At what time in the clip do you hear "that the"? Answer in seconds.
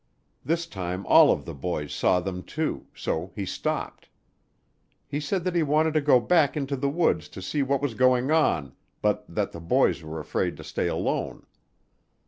9.29-9.61